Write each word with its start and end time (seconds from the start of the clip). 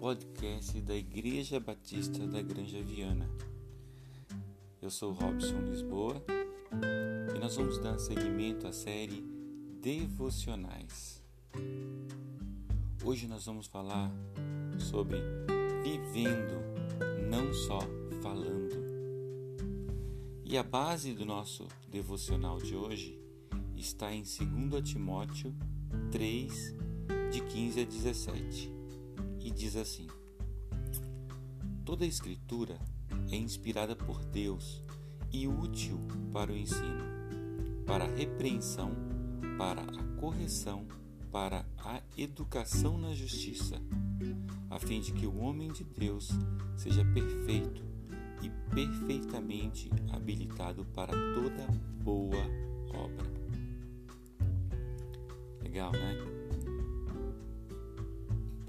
podcast 0.00 0.80
da 0.80 0.96
Igreja 0.96 1.60
Batista 1.60 2.26
da 2.26 2.40
Granja 2.40 2.82
Viana. 2.82 3.28
Eu 4.80 4.88
sou 4.88 5.12
Robson 5.12 5.60
Lisboa 5.60 6.24
e 7.36 7.38
nós 7.38 7.54
vamos 7.54 7.76
dar 7.76 7.98
seguimento 7.98 8.66
à 8.66 8.72
série 8.72 9.22
Devocionais. 9.82 11.22
Hoje 13.04 13.28
nós 13.28 13.44
vamos 13.44 13.66
falar 13.66 14.10
sobre 14.78 15.18
vivendo, 15.82 16.62
não 17.28 17.52
só 17.52 17.80
falando. 18.22 18.82
E 20.42 20.56
a 20.56 20.62
base 20.62 21.12
do 21.12 21.26
nosso 21.26 21.68
devocional 21.90 22.56
de 22.56 22.74
hoje 22.74 23.20
está 23.76 24.10
em 24.10 24.22
2 24.22 24.82
Timóteo 24.82 25.54
3, 26.10 26.74
de 27.30 27.42
15 27.42 27.80
a 27.80 27.84
17 27.84 28.72
e 28.74 28.79
diz 29.60 29.76
assim: 29.76 30.06
Toda 31.84 32.04
a 32.04 32.08
Escritura 32.08 32.78
é 33.30 33.36
inspirada 33.36 33.94
por 33.94 34.24
Deus 34.24 34.82
e 35.30 35.46
útil 35.46 36.00
para 36.32 36.50
o 36.50 36.56
ensino, 36.56 37.04
para 37.86 38.04
a 38.04 38.08
repreensão, 38.08 38.92
para 39.58 39.82
a 39.82 40.18
correção, 40.18 40.88
para 41.30 41.66
a 41.76 42.00
educação 42.16 42.96
na 42.96 43.14
justiça, 43.14 43.76
a 44.70 44.78
fim 44.78 44.98
de 45.00 45.12
que 45.12 45.26
o 45.26 45.36
homem 45.36 45.70
de 45.70 45.84
Deus 45.84 46.30
seja 46.74 47.04
perfeito 47.04 47.84
e 48.42 48.48
perfeitamente 48.74 49.90
habilitado 50.10 50.86
para 50.86 51.12
toda 51.34 51.66
boa 52.02 52.46
obra. 52.94 53.30
Legal, 55.62 55.92
né? 55.92 56.39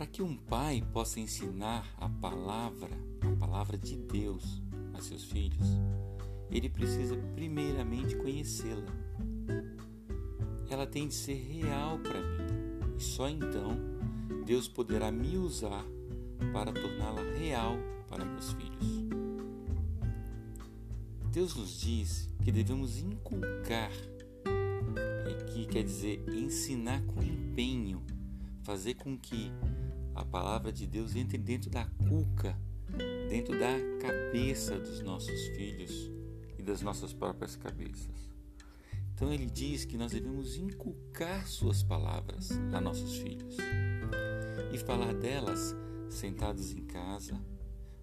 Para 0.00 0.06
que 0.06 0.22
um 0.22 0.34
pai 0.34 0.82
possa 0.94 1.20
ensinar 1.20 1.86
a 1.98 2.08
palavra, 2.08 2.88
a 3.20 3.36
palavra 3.36 3.76
de 3.76 3.96
Deus 3.96 4.62
a 4.94 5.02
seus 5.02 5.24
filhos, 5.24 5.76
ele 6.50 6.70
precisa 6.70 7.14
primeiramente 7.34 8.16
conhecê-la. 8.16 8.90
Ela 10.70 10.86
tem 10.86 11.06
de 11.06 11.12
ser 11.12 11.34
real 11.34 11.98
para 11.98 12.18
mim, 12.18 12.96
e 12.96 13.02
só 13.02 13.28
então 13.28 13.76
Deus 14.46 14.66
poderá 14.66 15.12
me 15.12 15.36
usar 15.36 15.84
para 16.50 16.72
torná-la 16.72 17.20
real 17.38 17.76
para 18.08 18.24
meus 18.24 18.52
filhos. 18.54 19.04
Deus 21.30 21.54
nos 21.54 21.78
diz 21.78 22.26
que 22.42 22.50
devemos 22.50 22.96
inculcar, 22.96 23.92
que 25.52 25.66
quer 25.66 25.84
dizer 25.84 26.24
ensinar 26.26 27.02
com 27.02 27.22
empenho, 27.22 28.02
fazer 28.62 28.94
com 28.94 29.14
que 29.18 29.52
a 30.20 30.24
palavra 30.24 30.70
de 30.70 30.86
Deus 30.86 31.16
entre 31.16 31.38
dentro 31.38 31.70
da 31.70 31.86
cuca, 31.86 32.54
dentro 33.30 33.58
da 33.58 33.72
cabeça 34.00 34.78
dos 34.78 35.00
nossos 35.00 35.48
filhos 35.56 36.10
e 36.58 36.62
das 36.62 36.82
nossas 36.82 37.14
próprias 37.14 37.56
cabeças. 37.56 38.30
Então 39.14 39.32
ele 39.32 39.46
diz 39.46 39.86
que 39.86 39.96
nós 39.96 40.12
devemos 40.12 40.56
inculcar 40.56 41.46
suas 41.46 41.82
palavras 41.82 42.50
a 42.72 42.80
nossos 42.80 43.16
filhos 43.16 43.56
e 44.72 44.78
falar 44.78 45.14
delas 45.14 45.74
sentados 46.10 46.70
em 46.72 46.84
casa, 46.84 47.40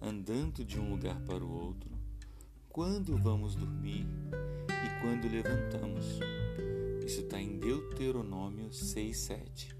andando 0.00 0.64
de 0.64 0.80
um 0.80 0.90
lugar 0.90 1.20
para 1.20 1.44
o 1.44 1.50
outro, 1.50 1.90
quando 2.68 3.16
vamos 3.18 3.54
dormir 3.54 4.06
e 4.68 5.00
quando 5.00 5.30
levantamos. 5.30 6.04
Isso 7.06 7.20
está 7.20 7.40
em 7.40 7.58
Deuteronômio 7.58 8.72
6, 8.72 9.16
7. 9.16 9.79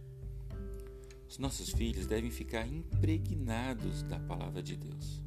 Os 1.31 1.39
nossos 1.39 1.71
filhos 1.71 2.09
devem 2.09 2.29
ficar 2.29 2.67
impregnados 2.67 4.03
da 4.03 4.19
palavra 4.19 4.61
de 4.61 4.77
Deus. 4.77 5.23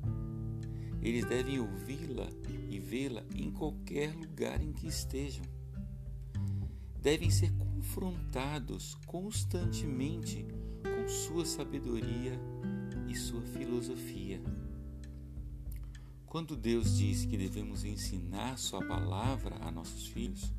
Eles 1.01 1.25
devem 1.25 1.61
ouvi-la 1.61 2.27
e 2.69 2.77
vê-la 2.77 3.23
em 3.33 3.49
qualquer 3.49 4.13
lugar 4.13 4.61
em 4.61 4.73
que 4.73 4.85
estejam. 4.85 5.45
Devem 7.01 7.29
ser 7.29 7.53
confrontados 7.53 8.95
constantemente 9.05 10.45
com 10.83 11.07
sua 11.07 11.45
sabedoria 11.45 12.37
e 13.07 13.15
sua 13.15 13.41
filosofia. 13.41 14.43
Quando 16.25 16.57
Deus 16.57 16.97
diz 16.97 17.23
que 17.23 17.37
devemos 17.37 17.85
ensinar 17.85 18.57
Sua 18.57 18.85
palavra 18.85 19.55
a 19.61 19.71
nossos 19.71 20.07
filhos, 20.07 20.51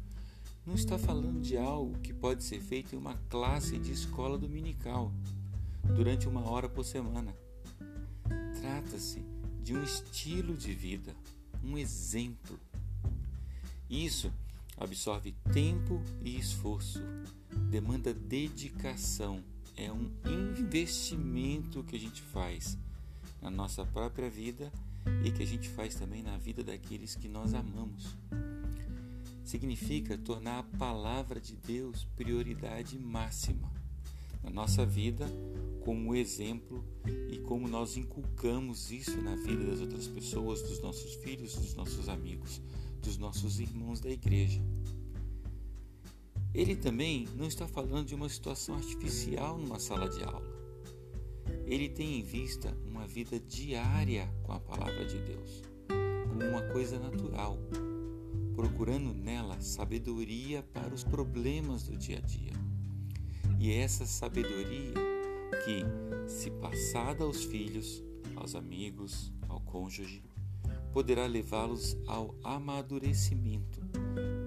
não 0.64 0.74
está 0.74 0.96
falando 0.96 1.42
de 1.42 1.58
algo 1.58 2.00
que 2.00 2.14
pode 2.14 2.42
ser 2.42 2.58
feito 2.58 2.94
em 2.94 2.98
uma 2.98 3.16
classe 3.28 3.78
de 3.78 3.92
escola 3.92 4.38
dominical, 4.38 5.12
durante 5.96 6.28
uma 6.28 6.48
hora 6.48 6.68
por 6.68 6.84
semana. 6.84 7.34
Trata-se 8.60 9.22
de 9.62 9.74
um 9.74 9.82
estilo 9.82 10.56
de 10.56 10.72
vida, 10.72 11.14
um 11.62 11.76
exemplo. 11.76 12.58
Isso 13.88 14.32
absorve 14.76 15.32
tempo 15.52 16.00
e 16.22 16.38
esforço, 16.38 17.00
demanda 17.70 18.12
dedicação, 18.12 19.42
é 19.76 19.92
um 19.92 20.10
investimento 20.26 21.82
que 21.82 21.96
a 21.96 22.00
gente 22.00 22.22
faz 22.22 22.78
na 23.42 23.50
nossa 23.50 23.84
própria 23.84 24.30
vida 24.30 24.72
e 25.24 25.30
que 25.30 25.42
a 25.42 25.46
gente 25.46 25.68
faz 25.68 25.94
também 25.94 26.22
na 26.22 26.38
vida 26.38 26.62
daqueles 26.62 27.14
que 27.14 27.28
nós 27.28 27.54
amamos 27.54 28.16
significa 29.44 30.16
tornar 30.16 30.60
a 30.60 30.62
palavra 30.78 31.40
de 31.40 31.54
Deus 31.54 32.04
prioridade 32.16 32.98
máxima 32.98 33.70
na 34.42 34.50
nossa 34.50 34.84
vida, 34.84 35.26
como 35.84 36.14
exemplo 36.16 36.82
e 37.30 37.38
como 37.40 37.68
nós 37.68 37.96
inculcamos 37.98 38.90
isso 38.90 39.20
na 39.20 39.36
vida 39.36 39.66
das 39.66 39.80
outras 39.80 40.08
pessoas, 40.08 40.62
dos 40.62 40.80
nossos 40.80 41.14
filhos, 41.16 41.54
dos 41.54 41.74
nossos 41.74 42.08
amigos, 42.08 42.62
dos 43.02 43.18
nossos 43.18 43.60
irmãos 43.60 44.00
da 44.00 44.08
igreja. 44.08 44.62
Ele 46.54 46.74
também 46.74 47.28
não 47.36 47.46
está 47.46 47.68
falando 47.68 48.06
de 48.06 48.14
uma 48.14 48.30
situação 48.30 48.76
artificial 48.76 49.58
numa 49.58 49.78
sala 49.78 50.08
de 50.08 50.24
aula. 50.24 50.54
Ele 51.66 51.88
tem 51.88 52.18
em 52.18 52.22
vista 52.22 52.74
uma 52.86 53.06
vida 53.06 53.38
diária 53.38 54.32
com 54.42 54.52
a 54.52 54.60
palavra 54.60 55.04
de 55.04 55.18
Deus, 55.18 55.62
como 56.28 56.48
uma 56.48 56.62
coisa 56.72 56.98
natural, 56.98 57.58
procurando 58.54 59.12
nela 59.12 59.60
sabedoria 59.60 60.62
para 60.62 60.94
os 60.94 61.04
problemas 61.04 61.82
do 61.82 61.96
dia 61.96 62.18
a 62.18 62.20
dia. 62.20 62.52
E 63.58 63.70
essa 63.70 64.06
sabedoria 64.06 65.13
que, 65.64 65.84
se 66.28 66.50
passada 66.50 67.24
aos 67.24 67.44
filhos, 67.44 68.02
aos 68.36 68.54
amigos, 68.54 69.32
ao 69.48 69.60
cônjuge, 69.60 70.22
poderá 70.92 71.26
levá-los 71.26 71.96
ao 72.06 72.34
amadurecimento 72.42 73.80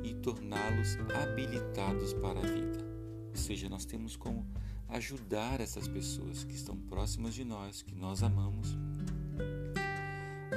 e 0.03 0.13
torná-los 0.15 0.97
habilitados 1.13 2.13
para 2.13 2.39
a 2.39 2.43
vida. 2.43 2.85
Ou 3.29 3.35
seja, 3.35 3.67
nós 3.69 3.85
temos 3.85 4.15
como 4.15 4.47
ajudar 4.89 5.59
essas 5.59 5.87
pessoas 5.87 6.43
que 6.43 6.55
estão 6.55 6.77
próximas 6.77 7.33
de 7.33 7.43
nós, 7.43 7.81
que 7.81 7.93
nós 7.93 8.23
amamos, 8.23 8.77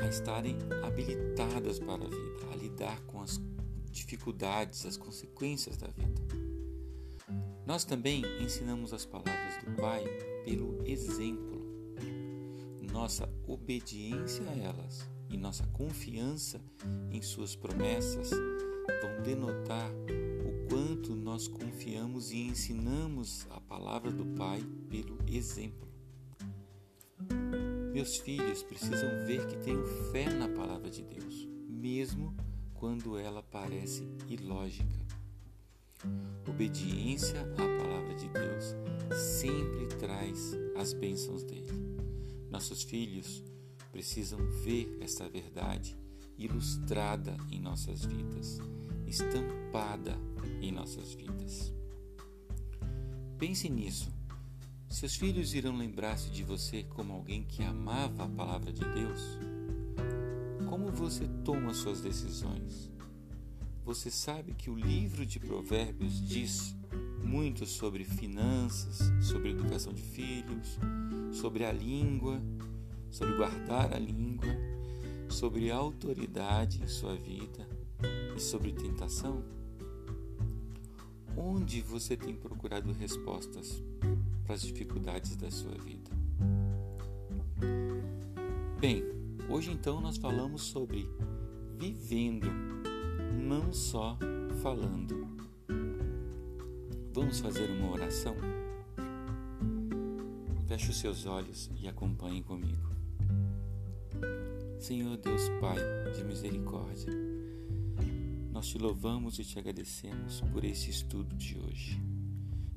a 0.00 0.06
estarem 0.06 0.56
habilitadas 0.84 1.78
para 1.78 2.04
a 2.04 2.08
vida, 2.08 2.52
a 2.52 2.56
lidar 2.56 3.00
com 3.02 3.20
as 3.20 3.40
dificuldades, 3.90 4.86
as 4.86 4.96
consequências 4.96 5.76
da 5.76 5.88
vida. 5.88 6.39
Nós 7.70 7.84
também 7.84 8.24
ensinamos 8.42 8.92
as 8.92 9.06
palavras 9.06 9.62
do 9.64 9.80
Pai 9.80 10.02
pelo 10.44 10.84
exemplo. 10.84 11.64
Nossa 12.92 13.32
obediência 13.46 14.44
a 14.50 14.56
elas 14.56 15.08
e 15.28 15.36
nossa 15.36 15.64
confiança 15.68 16.60
em 17.12 17.22
Suas 17.22 17.54
promessas 17.54 18.30
vão 18.30 19.22
denotar 19.22 19.88
o 19.88 20.68
quanto 20.68 21.14
nós 21.14 21.46
confiamos 21.46 22.32
e 22.32 22.38
ensinamos 22.38 23.46
a 23.50 23.60
palavra 23.60 24.10
do 24.10 24.26
Pai 24.34 24.60
pelo 24.88 25.16
exemplo. 25.28 25.88
Meus 27.92 28.16
filhos 28.16 28.64
precisam 28.64 29.24
ver 29.28 29.46
que 29.46 29.56
tenho 29.58 29.86
fé 30.10 30.28
na 30.28 30.48
palavra 30.48 30.90
de 30.90 31.04
Deus, 31.04 31.48
mesmo 31.68 32.36
quando 32.74 33.16
ela 33.16 33.44
parece 33.44 34.08
ilógica. 34.26 35.19
Obediência 36.48 37.40
à 37.40 37.78
palavra 37.78 38.14
de 38.14 38.28
Deus 38.28 38.74
sempre 39.14 39.86
traz 39.98 40.56
as 40.76 40.92
bênçãos 40.92 41.42
dele. 41.42 41.72
Nossos 42.50 42.82
filhos 42.82 43.42
precisam 43.92 44.38
ver 44.62 44.98
esta 45.00 45.28
verdade 45.28 45.98
ilustrada 46.38 47.36
em 47.50 47.60
nossas 47.60 48.04
vidas, 48.04 48.58
estampada 49.06 50.16
em 50.60 50.72
nossas 50.72 51.12
vidas. 51.12 51.72
Pense 53.38 53.68
nisso 53.68 54.10
seus 54.90 55.14
filhos 55.14 55.54
irão 55.54 55.76
lembrar-se 55.76 56.28
de 56.30 56.42
você 56.42 56.82
como 56.82 57.12
alguém 57.12 57.44
que 57.44 57.62
amava 57.62 58.24
a 58.24 58.28
palavra 58.28 58.72
de 58.72 58.84
Deus? 58.84 59.38
Como 60.68 60.90
você 60.90 61.28
toma 61.44 61.72
suas 61.72 62.00
decisões? 62.00 62.89
Você 63.84 64.10
sabe 64.10 64.52
que 64.52 64.70
o 64.70 64.76
livro 64.76 65.24
de 65.24 65.40
Provérbios 65.40 66.20
diz 66.20 66.76
muito 67.24 67.64
sobre 67.66 68.04
finanças, 68.04 69.10
sobre 69.22 69.50
educação 69.50 69.92
de 69.92 70.02
filhos, 70.02 70.78
sobre 71.32 71.64
a 71.64 71.72
língua, 71.72 72.40
sobre 73.10 73.36
guardar 73.36 73.92
a 73.94 73.98
língua, 73.98 74.48
sobre 75.28 75.70
autoridade 75.70 76.82
em 76.82 76.88
sua 76.88 77.16
vida 77.16 77.66
e 78.36 78.40
sobre 78.40 78.72
tentação? 78.72 79.42
Onde 81.36 81.80
você 81.80 82.16
tem 82.16 82.34
procurado 82.34 82.92
respostas 82.92 83.82
para 84.44 84.54
as 84.54 84.62
dificuldades 84.62 85.36
da 85.36 85.50
sua 85.50 85.76
vida? 85.78 86.10
Bem, 88.78 89.04
hoje 89.48 89.70
então 89.70 90.00
nós 90.00 90.16
falamos 90.16 90.62
sobre 90.62 91.08
vivendo, 91.78 92.46
não 93.32 93.72
só 93.72 94.18
falando. 94.62 95.26
Vamos 97.12 97.40
fazer 97.40 97.70
uma 97.70 97.92
oração? 97.92 98.36
Feche 100.66 100.90
os 100.90 100.98
seus 100.98 101.26
olhos 101.26 101.70
e 101.80 101.88
acompanhe 101.88 102.42
comigo. 102.42 102.90
Senhor 104.78 105.16
Deus 105.18 105.48
Pai 105.60 105.78
de 106.14 106.24
misericórdia, 106.24 107.12
nós 108.52 108.66
te 108.68 108.78
louvamos 108.78 109.38
e 109.38 109.44
te 109.44 109.58
agradecemos 109.58 110.40
por 110.52 110.64
esse 110.64 110.90
estudo 110.90 111.36
de 111.36 111.58
hoje. 111.58 112.00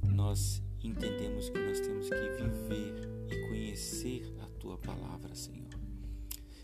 Nós 0.04 0.62
entendemos 0.84 1.50
que 1.50 1.60
nós 1.60 1.80
temos 1.80 2.10
que 2.10 2.16
viver 2.16 3.10
e 3.30 3.48
conhecer 3.48 4.34
a 4.42 4.48
tua 4.60 4.78
palavra, 4.78 5.34
Senhor, 5.34 5.70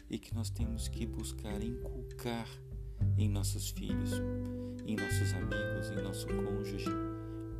e 0.09 0.17
que 0.17 0.33
nós 0.33 0.49
temos 0.49 0.87
que 0.87 1.05
buscar 1.05 1.63
inculcar 1.63 2.47
em 3.17 3.29
nossos 3.29 3.69
filhos, 3.69 4.13
em 4.85 4.95
nossos 4.95 5.33
amigos, 5.33 5.91
em 5.91 6.01
nosso 6.01 6.27
cônjuge, 6.27 6.89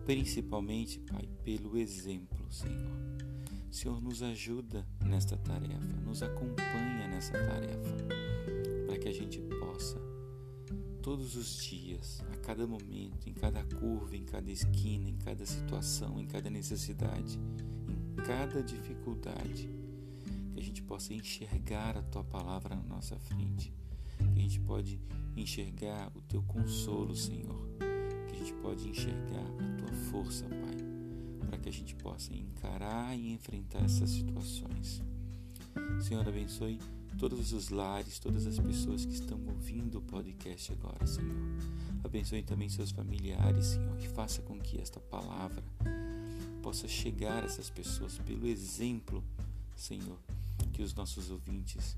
principalmente, 0.06 1.00
Pai, 1.00 1.30
pelo 1.44 1.78
exemplo, 1.78 2.52
Senhor. 2.52 2.98
Senhor, 3.72 4.02
nos 4.02 4.24
ajuda 4.24 4.84
nesta 5.06 5.38
tarefa, 5.38 5.96
nos 6.04 6.24
acompanha 6.24 7.08
nessa 7.08 7.34
tarefa, 7.34 7.96
para 8.88 8.98
que 8.98 9.08
a 9.08 9.14
gente 9.14 9.40
possa, 9.60 10.02
todos 11.04 11.36
os 11.36 11.64
dias, 11.64 12.24
a 12.34 12.38
cada 12.38 12.66
momento, 12.66 13.30
em 13.30 13.34
cada 13.34 13.64
curva, 13.64 14.18
em 14.18 14.26
cada 14.26 14.50
esquina, 14.50 15.10
em 15.10 15.18
cada 15.18 15.46
situação, 15.46 16.20
em 16.20 16.26
cada 16.26 16.50
necessidade, 16.50 17.40
em 17.88 18.16
cada 18.24 18.64
dificuldade, 18.64 19.70
que 20.54 20.60
a 20.60 20.64
gente 20.64 20.82
possa 20.82 21.14
enxergar 21.14 21.96
a 21.96 22.02
tua 22.02 22.24
palavra 22.24 22.76
na 22.76 22.84
nossa 22.84 23.20
frente, 23.20 23.72
que 24.18 24.40
a 24.40 24.42
gente 24.42 24.60
pode 24.62 25.00
enxergar 25.40 26.12
o 26.16 26.22
teu 26.22 26.42
consolo, 26.44 27.16
Senhor, 27.16 27.68
que 28.28 28.36
a 28.36 28.40
gente 28.40 28.54
pode 28.62 28.88
enxergar 28.88 29.46
a 29.60 29.78
tua 29.78 29.94
força, 30.12 30.46
Pai 30.46 30.90
para 31.50 31.58
que 31.58 31.70
a 31.70 31.72
gente 31.72 31.96
possa 31.96 32.32
encarar 32.34 33.18
e 33.18 33.32
enfrentar 33.32 33.84
essas 33.84 34.12
situações. 34.12 35.02
Senhor, 36.00 36.28
abençoe 36.28 36.80
todos 37.18 37.52
os 37.54 37.70
lares, 37.70 38.20
todas 38.20 38.46
as 38.46 38.60
pessoas 38.60 39.04
que 39.04 39.14
estão 39.14 39.40
ouvindo 39.48 39.98
o 39.98 40.02
podcast 40.02 40.72
agora, 40.72 41.06
Senhor. 41.08 41.36
Abençoe 42.04 42.44
também 42.44 42.70
seus 42.70 42.92
familiares, 42.92 43.66
Senhor, 43.66 43.98
e 44.00 44.08
faça 44.08 44.42
com 44.44 44.60
que 44.60 44.80
esta 44.80 45.00
palavra 45.00 45.64
possa 46.62 46.88
chegar 46.88 47.44
a 47.44 47.46
essas 47.46 47.70
pessoas 47.70 48.20
pelo 48.20 48.48
exemplo, 48.48 49.24
Senhor, 49.76 50.20
que 50.72 50.84
os 50.84 50.94
nossos 50.94 51.32
ouvintes 51.32 51.98